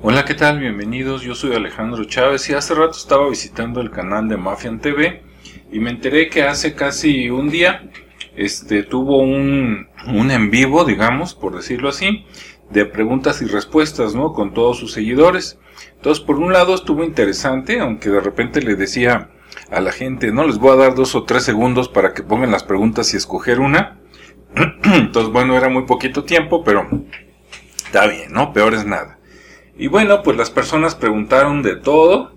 Hola, 0.00 0.24
¿qué 0.24 0.34
tal? 0.34 0.60
Bienvenidos, 0.60 1.22
yo 1.22 1.34
soy 1.34 1.56
Alejandro 1.56 2.04
Chávez 2.04 2.48
y 2.48 2.54
hace 2.54 2.72
rato 2.72 2.96
estaba 2.96 3.28
visitando 3.28 3.80
el 3.80 3.90
canal 3.90 4.28
de 4.28 4.36
Mafian 4.36 4.78
TV 4.78 5.24
y 5.72 5.80
me 5.80 5.90
enteré 5.90 6.28
que 6.28 6.44
hace 6.44 6.76
casi 6.76 7.30
un 7.30 7.50
día 7.50 7.90
este, 8.36 8.84
tuvo 8.84 9.18
un, 9.18 9.88
un 10.06 10.30
en 10.30 10.52
vivo, 10.52 10.84
digamos, 10.84 11.34
por 11.34 11.56
decirlo 11.56 11.88
así, 11.88 12.24
de 12.70 12.86
preguntas 12.86 13.42
y 13.42 13.46
respuestas, 13.46 14.14
¿no? 14.14 14.34
Con 14.34 14.54
todos 14.54 14.78
sus 14.78 14.92
seguidores. 14.92 15.58
Entonces, 15.96 16.22
por 16.22 16.36
un 16.36 16.52
lado 16.52 16.76
estuvo 16.76 17.02
interesante, 17.02 17.80
aunque 17.80 18.08
de 18.08 18.20
repente 18.20 18.62
le 18.62 18.76
decía 18.76 19.30
a 19.68 19.80
la 19.80 19.90
gente, 19.90 20.30
no 20.30 20.46
les 20.46 20.58
voy 20.58 20.74
a 20.74 20.76
dar 20.76 20.94
dos 20.94 21.16
o 21.16 21.24
tres 21.24 21.42
segundos 21.42 21.88
para 21.88 22.14
que 22.14 22.22
pongan 22.22 22.52
las 22.52 22.62
preguntas 22.62 23.12
y 23.14 23.16
escoger 23.16 23.58
una. 23.58 23.98
Entonces, 24.84 25.32
bueno, 25.32 25.56
era 25.56 25.68
muy 25.68 25.86
poquito 25.86 26.22
tiempo, 26.22 26.62
pero 26.62 26.88
está 27.84 28.06
bien, 28.06 28.32
¿no? 28.32 28.52
Peor 28.52 28.74
es 28.74 28.86
nada. 28.86 29.17
Y 29.78 29.86
bueno, 29.86 30.24
pues 30.24 30.36
las 30.36 30.50
personas 30.50 30.96
preguntaron 30.96 31.62
de 31.62 31.76
todo, 31.76 32.32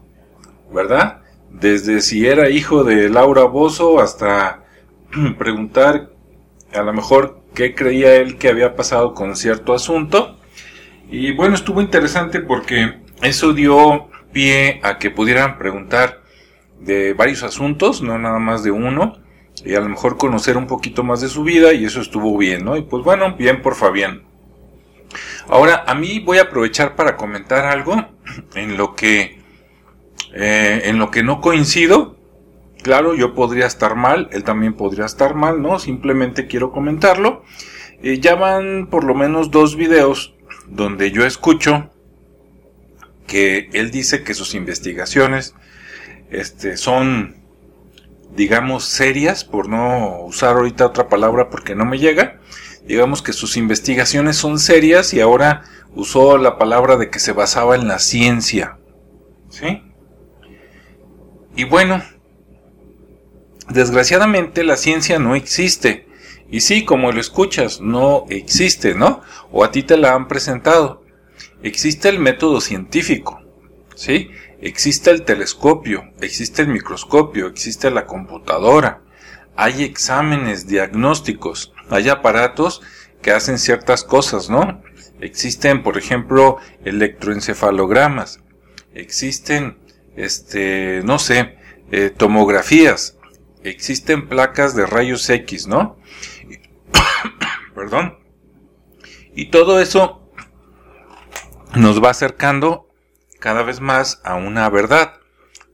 ¿verdad? 0.72 1.22
Desde 1.50 2.02
si 2.02 2.28
era 2.28 2.52
hijo 2.52 2.84
de 2.84 3.10
Laura 3.10 3.46
Bozo 3.46 4.00
hasta 4.00 4.64
preguntar 5.40 6.12
a 6.72 6.84
lo 6.84 6.94
mejor 6.94 7.42
qué 7.56 7.74
creía 7.74 8.16
él 8.16 8.38
que 8.38 8.50
había 8.50 8.76
pasado 8.76 9.16
con 9.16 9.36
cierto 9.36 9.74
asunto. 9.74 10.38
Y 11.10 11.34
bueno, 11.34 11.56
estuvo 11.56 11.82
interesante 11.82 12.42
porque 12.42 13.00
eso 13.24 13.54
dio 13.54 14.10
pie 14.32 14.80
a 14.84 15.00
que 15.00 15.10
pudieran 15.10 15.58
preguntar 15.58 16.22
de 16.80 17.14
varios 17.14 17.42
asuntos, 17.42 18.04
no 18.04 18.20
nada 18.20 18.38
más 18.38 18.64
de 18.64 18.70
uno, 18.70 19.18
y 19.66 19.74
a 19.74 19.82
lo 19.82 19.90
mejor 19.90 20.18
conocer 20.18 20.58
un 20.58 20.68
poquito 20.68 21.04
más 21.04 21.22
de 21.22 21.28
su 21.28 21.44
vida 21.44 21.74
y 21.74 21.86
eso 21.86 22.02
estuvo 22.02 22.38
bien, 22.38 22.64
¿no? 22.64 22.78
Y 22.78 22.84
pues 22.84 23.04
bueno, 23.04 23.36
bien 23.36 23.64
por 23.64 23.74
Fabián. 23.74 24.31
Ahora, 25.48 25.84
a 25.88 25.96
mí 25.96 26.20
voy 26.20 26.38
a 26.38 26.44
aprovechar 26.44 26.96
para 26.96 27.18
comentar 27.18 27.66
algo 27.66 27.96
en 28.56 28.78
lo 28.78 28.96
que, 28.96 29.40
eh, 30.34 30.82
en 30.86 31.00
lo 31.00 31.12
que 31.12 31.24
no 31.24 31.42
coincido. 31.42 32.18
Claro, 32.82 33.14
yo 33.14 33.36
podría 33.36 33.68
estar 33.68 33.96
mal, 33.96 34.30
él 34.32 34.44
también 34.44 34.74
podría 34.74 35.06
estar 35.06 35.36
mal, 35.36 35.62
¿no? 35.62 35.78
Simplemente 35.78 36.48
quiero 36.48 36.72
comentarlo. 36.72 37.44
Eh, 38.02 38.20
ya 38.20 38.36
van 38.36 38.88
por 38.90 39.04
lo 39.04 39.14
menos 39.14 39.52
dos 39.52 39.76
videos 39.76 40.34
donde 40.68 41.12
yo 41.12 41.26
escucho 41.26 41.92
que 43.28 43.70
él 43.74 43.92
dice 43.92 44.24
que 44.24 44.34
sus 44.34 44.56
investigaciones 44.56 45.54
este, 46.32 46.78
son, 46.78 47.36
digamos, 48.36 48.86
serias, 48.86 49.44
por 49.44 49.70
no 49.70 50.22
usar 50.22 50.56
ahorita 50.56 50.88
otra 50.88 51.08
palabra 51.08 51.50
porque 51.50 51.76
no 51.76 51.86
me 51.86 52.00
llega. 52.00 52.40
Digamos 52.88 53.22
que 53.22 53.34
sus 53.34 53.58
investigaciones 53.58 54.38
son 54.38 54.60
serias 54.60 55.14
y 55.14 55.22
ahora 55.22 55.64
usó 55.96 56.38
la 56.38 56.58
palabra 56.58 56.98
de 56.98 57.10
que 57.10 57.20
se 57.20 57.32
basaba 57.32 57.76
en 57.76 57.88
la 57.88 58.00
ciencia. 58.00 58.78
¿Sí? 59.50 59.84
Y 61.56 61.66
bueno, 61.66 62.02
desgraciadamente 63.70 64.64
la 64.64 64.78
ciencia 64.78 65.20
no 65.20 65.36
existe. 65.36 66.08
Y 66.50 66.62
sí, 66.62 66.84
como 66.84 67.12
lo 67.12 67.22
escuchas, 67.22 67.80
no 67.80 68.26
existe, 68.30 68.94
¿no? 68.94 69.22
O 69.52 69.64
a 69.64 69.72
ti 69.72 69.84
te 69.84 69.98
la 69.98 70.14
han 70.14 70.28
presentado. 70.28 71.04
Existe 71.64 72.10
el 72.10 72.20
método 72.20 72.60
científico, 72.60 73.42
¿sí? 73.96 74.32
Existe 74.62 75.12
el 75.12 75.24
telescopio, 75.24 76.04
existe 76.20 76.62
el 76.62 76.68
microscopio, 76.68 77.48
existe 77.48 77.90
la 77.90 78.06
computadora, 78.06 79.02
hay 79.56 79.84
exámenes 79.84 80.68
diagnósticos, 80.68 81.74
hay 81.92 82.10
aparatos 82.10 82.82
que 83.22 83.32
hacen 83.32 83.60
ciertas 83.60 84.04
cosas, 84.04 84.50
¿no? 84.50 84.82
Existen, 85.20 85.84
por 85.84 85.98
ejemplo, 85.98 86.58
electroencefalogramas, 86.84 88.40
existen, 88.94 89.78
este, 90.16 91.02
no 91.04 91.20
sé, 91.20 91.58
eh, 91.92 92.10
tomografías, 92.10 93.18
existen 93.64 94.28
placas 94.28 94.76
de 94.76 94.86
rayos 94.86 95.30
X, 95.30 95.68
¿no? 95.68 95.98
Perdón. 97.76 98.18
Y 99.34 99.52
todo 99.52 99.80
eso 99.80 100.22
nos 101.76 102.04
va 102.04 102.10
acercando 102.10 102.90
cada 103.40 103.64
vez 103.64 103.80
más 103.80 104.22
a 104.24 104.36
una 104.36 104.70
verdad, 104.70 105.20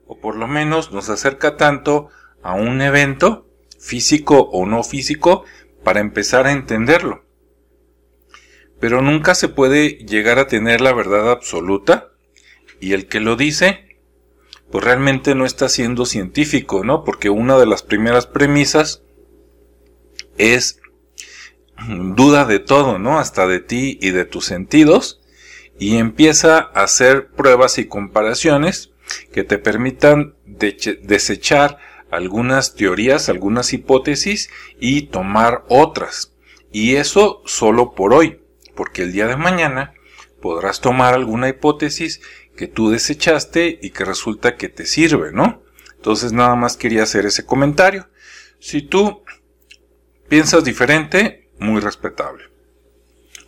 o 0.06 0.18
por 0.18 0.36
lo 0.36 0.46
menos 0.46 0.92
nos 0.92 1.08
acerca 1.08 1.56
tanto 1.56 2.08
a 2.42 2.54
un 2.54 2.80
evento, 2.80 3.46
físico 3.78 4.40
o 4.52 4.66
no 4.66 4.82
físico, 4.82 5.44
para 5.88 6.00
empezar 6.00 6.46
a 6.46 6.52
entenderlo. 6.52 7.24
Pero 8.78 9.00
nunca 9.00 9.34
se 9.34 9.48
puede 9.48 9.92
llegar 10.04 10.38
a 10.38 10.46
tener 10.46 10.82
la 10.82 10.92
verdad 10.92 11.30
absoluta, 11.30 12.10
y 12.78 12.92
el 12.92 13.08
que 13.08 13.20
lo 13.20 13.36
dice, 13.36 13.96
pues 14.70 14.84
realmente 14.84 15.34
no 15.34 15.46
está 15.46 15.70
siendo 15.70 16.04
científico, 16.04 16.84
¿no? 16.84 17.04
Porque 17.04 17.30
una 17.30 17.56
de 17.56 17.64
las 17.64 17.82
primeras 17.82 18.26
premisas 18.26 19.02
es 20.36 20.78
duda 21.88 22.44
de 22.44 22.58
todo, 22.58 22.98
¿no? 22.98 23.18
Hasta 23.18 23.46
de 23.46 23.60
ti 23.60 23.98
y 24.02 24.10
de 24.10 24.26
tus 24.26 24.44
sentidos, 24.44 25.22
y 25.78 25.96
empieza 25.96 26.58
a 26.58 26.82
hacer 26.82 27.28
pruebas 27.28 27.78
y 27.78 27.86
comparaciones 27.86 28.92
que 29.32 29.42
te 29.42 29.56
permitan 29.56 30.34
desechar 30.44 31.78
algunas 32.10 32.74
teorías, 32.74 33.28
algunas 33.28 33.72
hipótesis 33.72 34.50
y 34.78 35.02
tomar 35.02 35.64
otras. 35.68 36.34
Y 36.72 36.96
eso 36.96 37.42
solo 37.46 37.94
por 37.94 38.12
hoy, 38.12 38.42
porque 38.74 39.02
el 39.02 39.12
día 39.12 39.26
de 39.26 39.36
mañana 39.36 39.94
podrás 40.40 40.80
tomar 40.80 41.14
alguna 41.14 41.48
hipótesis 41.48 42.20
que 42.56 42.66
tú 42.66 42.90
desechaste 42.90 43.78
y 43.80 43.90
que 43.90 44.04
resulta 44.04 44.56
que 44.56 44.68
te 44.68 44.86
sirve, 44.86 45.32
¿no? 45.32 45.62
Entonces 45.96 46.32
nada 46.32 46.54
más 46.56 46.76
quería 46.76 47.04
hacer 47.04 47.26
ese 47.26 47.44
comentario. 47.44 48.08
Si 48.60 48.82
tú 48.82 49.24
piensas 50.28 50.64
diferente, 50.64 51.48
muy 51.58 51.80
respetable. 51.80 52.44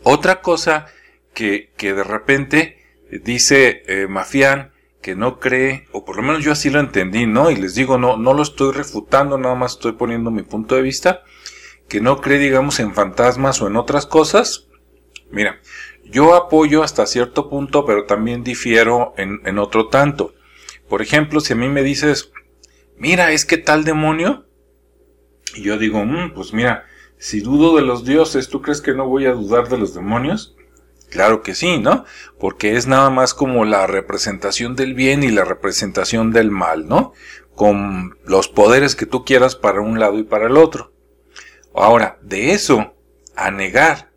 Otra 0.02 0.40
cosa 0.40 0.86
que, 1.34 1.72
que 1.76 1.92
de 1.92 2.04
repente 2.04 2.78
dice 3.10 3.82
eh, 3.86 4.06
que 5.00 5.14
no 5.14 5.38
cree, 5.40 5.86
o 5.92 6.04
por 6.04 6.16
lo 6.16 6.22
menos 6.22 6.44
yo 6.44 6.52
así 6.52 6.70
lo 6.70 6.80
entendí, 6.80 7.26
¿no? 7.26 7.50
Y 7.50 7.56
les 7.56 7.74
digo, 7.74 7.98
no, 7.98 8.16
no 8.16 8.34
lo 8.34 8.42
estoy 8.42 8.72
refutando, 8.72 9.38
nada 9.38 9.54
más 9.54 9.72
estoy 9.72 9.92
poniendo 9.92 10.30
mi 10.30 10.42
punto 10.42 10.74
de 10.74 10.82
vista, 10.82 11.22
que 11.88 12.00
no 12.00 12.20
cree, 12.20 12.38
digamos, 12.38 12.80
en 12.80 12.94
fantasmas 12.94 13.62
o 13.62 13.66
en 13.66 13.76
otras 13.76 14.06
cosas. 14.06 14.68
Mira, 15.30 15.60
yo 16.04 16.34
apoyo 16.34 16.82
hasta 16.82 17.06
cierto 17.06 17.48
punto, 17.48 17.84
pero 17.84 18.04
también 18.04 18.44
difiero 18.44 19.14
en, 19.16 19.40
en 19.44 19.58
otro 19.58 19.88
tanto. 19.88 20.34
Por 20.88 21.02
ejemplo, 21.02 21.40
si 21.40 21.54
a 21.54 21.56
mí 21.56 21.68
me 21.68 21.82
dices, 21.82 22.32
mira, 22.98 23.32
es 23.32 23.46
que 23.46 23.56
tal 23.56 23.84
demonio, 23.84 24.46
y 25.54 25.62
yo 25.62 25.78
digo, 25.78 26.04
mm, 26.04 26.34
pues 26.34 26.52
mira, 26.52 26.84
si 27.16 27.40
dudo 27.40 27.76
de 27.76 27.82
los 27.82 28.04
dioses, 28.04 28.48
¿tú 28.48 28.60
crees 28.60 28.80
que 28.80 28.94
no 28.94 29.06
voy 29.06 29.26
a 29.26 29.32
dudar 29.32 29.68
de 29.68 29.78
los 29.78 29.94
demonios? 29.94 30.56
Claro 31.10 31.42
que 31.42 31.54
sí, 31.54 31.78
¿no? 31.78 32.04
Porque 32.38 32.76
es 32.76 32.86
nada 32.86 33.10
más 33.10 33.34
como 33.34 33.64
la 33.64 33.86
representación 33.86 34.76
del 34.76 34.94
bien 34.94 35.24
y 35.24 35.30
la 35.30 35.44
representación 35.44 36.30
del 36.30 36.50
mal, 36.50 36.86
¿no? 36.88 37.12
Con 37.54 38.16
los 38.24 38.48
poderes 38.48 38.94
que 38.94 39.06
tú 39.06 39.24
quieras 39.24 39.56
para 39.56 39.80
un 39.80 39.98
lado 39.98 40.18
y 40.18 40.22
para 40.22 40.46
el 40.46 40.56
otro. 40.56 40.92
Ahora, 41.74 42.18
de 42.22 42.52
eso 42.52 42.94
a 43.36 43.50
negar 43.50 44.12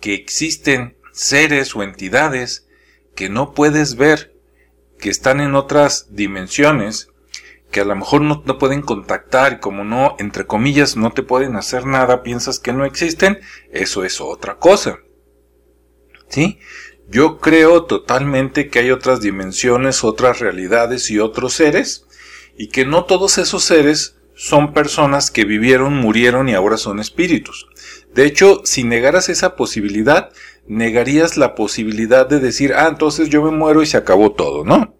que 0.00 0.14
existen 0.14 0.96
seres 1.12 1.76
o 1.76 1.82
entidades 1.82 2.66
que 3.14 3.28
no 3.28 3.54
puedes 3.54 3.96
ver, 3.96 4.34
que 4.98 5.10
están 5.10 5.40
en 5.40 5.54
otras 5.54 6.08
dimensiones, 6.10 7.08
que 7.70 7.80
a 7.80 7.84
lo 7.84 7.94
mejor 7.94 8.20
no 8.22 8.42
te 8.42 8.54
pueden 8.54 8.82
contactar 8.82 9.54
y 9.54 9.58
como 9.60 9.84
no, 9.84 10.16
entre 10.18 10.46
comillas, 10.46 10.96
no 10.96 11.12
te 11.12 11.22
pueden 11.22 11.56
hacer 11.56 11.86
nada, 11.86 12.22
piensas 12.22 12.58
que 12.58 12.72
no 12.72 12.84
existen, 12.84 13.40
eso 13.70 14.04
es 14.04 14.20
otra 14.20 14.58
cosa. 14.58 14.98
¿Sí? 16.32 16.58
Yo 17.10 17.40
creo 17.40 17.84
totalmente 17.84 18.70
que 18.70 18.78
hay 18.78 18.90
otras 18.90 19.20
dimensiones, 19.20 20.02
otras 20.02 20.38
realidades 20.40 21.10
y 21.10 21.18
otros 21.18 21.52
seres, 21.52 22.06
y 22.56 22.68
que 22.68 22.86
no 22.86 23.04
todos 23.04 23.36
esos 23.36 23.64
seres 23.64 24.16
son 24.34 24.72
personas 24.72 25.30
que 25.30 25.44
vivieron, 25.44 25.94
murieron 25.94 26.48
y 26.48 26.54
ahora 26.54 26.78
son 26.78 27.00
espíritus. 27.00 27.66
De 28.14 28.24
hecho, 28.24 28.62
si 28.64 28.82
negaras 28.82 29.28
esa 29.28 29.56
posibilidad, 29.56 30.30
negarías 30.66 31.36
la 31.36 31.54
posibilidad 31.54 32.26
de 32.26 32.40
decir, 32.40 32.72
ah, 32.74 32.88
entonces 32.88 33.28
yo 33.28 33.42
me 33.42 33.50
muero 33.50 33.82
y 33.82 33.86
se 33.86 33.98
acabó 33.98 34.32
todo, 34.32 34.64
¿no? 34.64 34.96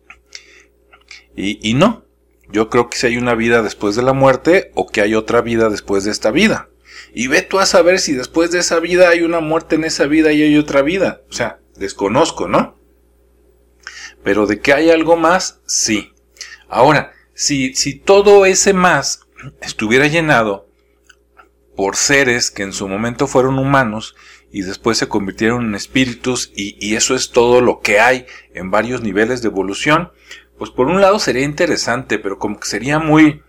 Y, 1.34 1.66
y 1.66 1.72
no. 1.72 2.04
Yo 2.50 2.68
creo 2.68 2.90
que 2.90 2.98
si 2.98 3.06
hay 3.06 3.16
una 3.16 3.34
vida 3.34 3.62
después 3.62 3.96
de 3.96 4.02
la 4.02 4.12
muerte 4.12 4.70
o 4.74 4.86
que 4.86 5.00
hay 5.00 5.14
otra 5.14 5.40
vida 5.40 5.70
después 5.70 6.04
de 6.04 6.10
esta 6.10 6.30
vida. 6.30 6.68
Y 7.14 7.26
ve 7.26 7.42
tú 7.42 7.58
a 7.58 7.66
saber 7.66 7.98
si 7.98 8.12
después 8.12 8.50
de 8.50 8.60
esa 8.60 8.80
vida 8.80 9.08
hay 9.08 9.22
una 9.22 9.40
muerte 9.40 9.76
en 9.76 9.84
esa 9.84 10.06
vida 10.06 10.32
y 10.32 10.42
hay 10.42 10.56
otra 10.56 10.82
vida. 10.82 11.22
O 11.28 11.32
sea, 11.32 11.60
desconozco, 11.76 12.48
¿no? 12.48 12.78
Pero 14.22 14.46
de 14.46 14.60
que 14.60 14.72
hay 14.72 14.90
algo 14.90 15.16
más, 15.16 15.60
sí. 15.66 16.12
Ahora, 16.68 17.12
si, 17.34 17.74
si 17.74 17.94
todo 17.94 18.46
ese 18.46 18.72
más 18.72 19.26
estuviera 19.60 20.06
llenado 20.06 20.68
por 21.76 21.96
seres 21.96 22.50
que 22.50 22.62
en 22.62 22.72
su 22.72 22.86
momento 22.88 23.26
fueron 23.26 23.58
humanos 23.58 24.14
y 24.50 24.62
después 24.62 24.98
se 24.98 25.08
convirtieron 25.08 25.66
en 25.66 25.74
espíritus 25.74 26.52
y, 26.54 26.76
y 26.78 26.96
eso 26.96 27.14
es 27.14 27.30
todo 27.30 27.60
lo 27.60 27.80
que 27.80 28.00
hay 28.00 28.26
en 28.54 28.70
varios 28.70 29.02
niveles 29.02 29.42
de 29.42 29.48
evolución, 29.48 30.12
pues 30.58 30.70
por 30.70 30.86
un 30.86 31.00
lado 31.00 31.18
sería 31.18 31.44
interesante, 31.44 32.18
pero 32.18 32.38
como 32.38 32.60
que 32.60 32.68
sería 32.68 32.98
muy, 32.98 33.42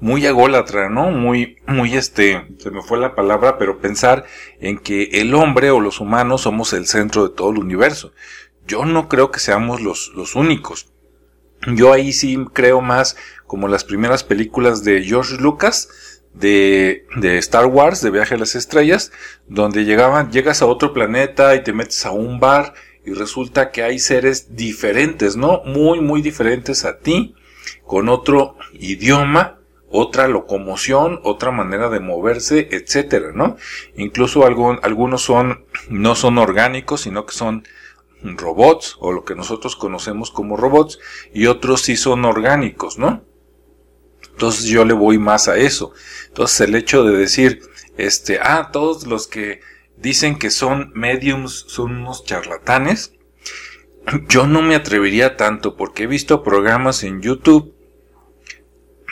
muy 0.00 0.24
ególatra, 0.24 0.88
¿no? 0.88 1.10
Muy, 1.10 1.56
muy 1.66 1.94
este, 1.94 2.46
se 2.58 2.70
me 2.70 2.82
fue 2.82 2.98
la 2.98 3.14
palabra, 3.14 3.58
pero 3.58 3.78
pensar 3.78 4.24
en 4.60 4.78
que 4.78 5.04
el 5.20 5.34
hombre 5.34 5.70
o 5.70 5.80
los 5.80 6.00
humanos 6.00 6.42
somos 6.42 6.72
el 6.72 6.86
centro 6.86 7.28
de 7.28 7.34
todo 7.34 7.50
el 7.50 7.58
universo. 7.58 8.12
Yo 8.66 8.84
no 8.84 9.08
creo 9.08 9.30
que 9.30 9.40
seamos 9.40 9.80
los, 9.80 10.12
los 10.14 10.34
únicos. 10.34 10.92
Yo 11.74 11.92
ahí 11.92 12.12
sí 12.12 12.38
creo 12.52 12.80
más 12.80 13.16
como 13.46 13.66
las 13.66 13.84
primeras 13.84 14.22
películas 14.22 14.84
de 14.84 15.02
George 15.02 15.36
Lucas, 15.36 15.88
de, 16.34 17.06
de, 17.16 17.38
Star 17.38 17.66
Wars, 17.66 18.00
de 18.00 18.10
Viaje 18.10 18.34
a 18.34 18.38
las 18.38 18.54
Estrellas, 18.54 19.10
donde 19.48 19.84
llegaban, 19.84 20.30
llegas 20.30 20.62
a 20.62 20.66
otro 20.66 20.92
planeta 20.92 21.54
y 21.56 21.64
te 21.64 21.72
metes 21.72 22.06
a 22.06 22.12
un 22.12 22.38
bar 22.38 22.74
y 23.04 23.12
resulta 23.12 23.70
que 23.70 23.82
hay 23.82 23.98
seres 23.98 24.54
diferentes, 24.54 25.36
¿no? 25.36 25.62
Muy, 25.64 26.00
muy 26.00 26.22
diferentes 26.22 26.84
a 26.84 26.98
ti, 26.98 27.34
con 27.86 28.08
otro 28.08 28.56
idioma, 28.74 29.57
otra 29.90 30.28
locomoción, 30.28 31.20
otra 31.22 31.50
manera 31.50 31.88
de 31.88 32.00
moverse, 32.00 32.68
etcétera, 32.70 33.32
¿no? 33.34 33.56
Incluso 33.96 34.44
algunos 34.46 35.22
son, 35.22 35.64
no 35.88 36.14
son 36.14 36.38
orgánicos, 36.38 37.02
sino 37.02 37.24
que 37.24 37.32
son 37.32 37.64
robots, 38.22 38.96
o 39.00 39.12
lo 39.12 39.24
que 39.24 39.34
nosotros 39.34 39.76
conocemos 39.76 40.30
como 40.30 40.56
robots, 40.56 40.98
y 41.32 41.46
otros 41.46 41.82
sí 41.82 41.96
son 41.96 42.24
orgánicos, 42.24 42.98
¿no? 42.98 43.24
Entonces 44.30 44.66
yo 44.66 44.84
le 44.84 44.94
voy 44.94 45.18
más 45.18 45.48
a 45.48 45.56
eso. 45.56 45.92
Entonces 46.28 46.60
el 46.60 46.74
hecho 46.74 47.04
de 47.04 47.16
decir, 47.16 47.62
este, 47.96 48.38
ah, 48.40 48.70
todos 48.72 49.06
los 49.06 49.26
que 49.26 49.60
dicen 49.96 50.38
que 50.38 50.50
son 50.50 50.92
mediums 50.94 51.64
son 51.68 51.96
unos 51.96 52.24
charlatanes, 52.24 53.14
yo 54.28 54.46
no 54.46 54.62
me 54.62 54.74
atrevería 54.74 55.36
tanto 55.36 55.76
porque 55.76 56.04
he 56.04 56.06
visto 56.06 56.42
programas 56.42 57.02
en 57.02 57.20
YouTube 57.20 57.74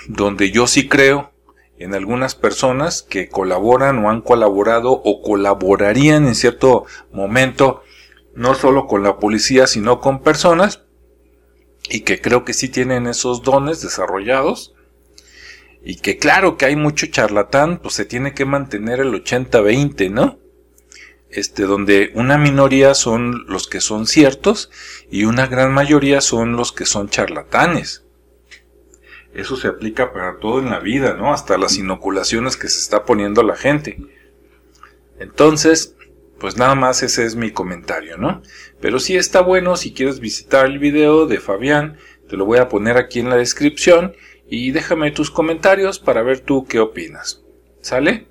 donde 0.08 0.50
yo 0.50 0.66
sí 0.66 0.88
creo 0.88 1.32
en 1.78 1.94
algunas 1.94 2.34
personas 2.34 3.02
que 3.02 3.28
colaboran 3.28 4.04
o 4.04 4.10
han 4.10 4.22
colaborado 4.22 4.92
o 4.92 5.22
colaborarían 5.22 6.26
en 6.26 6.34
cierto 6.34 6.86
momento 7.12 7.82
no 8.34 8.54
solo 8.54 8.86
con 8.86 9.02
la 9.02 9.18
policía 9.18 9.66
sino 9.66 10.00
con 10.00 10.22
personas 10.22 10.82
y 11.88 12.00
que 12.00 12.20
creo 12.20 12.44
que 12.44 12.54
sí 12.54 12.68
tienen 12.68 13.06
esos 13.06 13.42
dones 13.42 13.82
desarrollados 13.82 14.74
y 15.82 15.96
que 15.96 16.18
claro 16.18 16.56
que 16.56 16.64
hay 16.64 16.76
mucho 16.76 17.06
charlatán 17.06 17.78
pues 17.78 17.94
se 17.94 18.04
tiene 18.04 18.32
que 18.32 18.44
mantener 18.44 19.00
el 19.00 19.12
80-20 19.12 20.10
¿no? 20.10 20.38
este, 21.36 21.64
donde 21.64 22.12
una 22.14 22.38
minoría 22.38 22.94
son 22.94 23.44
los 23.46 23.68
que 23.68 23.80
son 23.80 24.06
ciertos 24.06 24.70
y 25.10 25.24
una 25.24 25.46
gran 25.46 25.72
mayoría 25.72 26.22
son 26.22 26.56
los 26.56 26.72
que 26.72 26.86
son 26.86 27.10
charlatanes. 27.10 28.05
Eso 29.36 29.56
se 29.56 29.68
aplica 29.68 30.14
para 30.14 30.38
todo 30.38 30.60
en 30.60 30.70
la 30.70 30.80
vida, 30.80 31.12
¿no? 31.12 31.34
Hasta 31.34 31.58
las 31.58 31.76
inoculaciones 31.76 32.56
que 32.56 32.68
se 32.68 32.78
está 32.78 33.04
poniendo 33.04 33.42
la 33.42 33.54
gente. 33.54 33.98
Entonces, 35.18 35.94
pues 36.38 36.56
nada 36.56 36.74
más 36.74 37.02
ese 37.02 37.26
es 37.26 37.36
mi 37.36 37.50
comentario, 37.50 38.16
¿no? 38.16 38.42
Pero 38.80 38.98
si 38.98 39.14
está 39.16 39.42
bueno, 39.42 39.76
si 39.76 39.92
quieres 39.92 40.20
visitar 40.20 40.64
el 40.64 40.78
video 40.78 41.26
de 41.26 41.38
Fabián, 41.38 41.98
te 42.30 42.38
lo 42.38 42.46
voy 42.46 42.58
a 42.58 42.70
poner 42.70 42.96
aquí 42.96 43.20
en 43.20 43.28
la 43.28 43.36
descripción 43.36 44.14
y 44.48 44.70
déjame 44.70 45.10
tus 45.10 45.30
comentarios 45.30 45.98
para 45.98 46.22
ver 46.22 46.40
tú 46.40 46.64
qué 46.66 46.80
opinas. 46.80 47.42
¿Sale? 47.82 48.28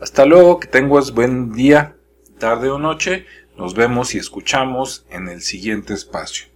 Hasta 0.00 0.26
luego, 0.26 0.58
que 0.58 0.66
tengas 0.66 1.12
buen 1.12 1.52
día 1.52 1.96
tarde 2.40 2.68
o 2.68 2.80
noche, 2.80 3.26
nos 3.56 3.74
vemos 3.74 4.12
y 4.16 4.18
escuchamos 4.18 5.06
en 5.08 5.28
el 5.28 5.40
siguiente 5.40 5.94
espacio. 5.94 6.48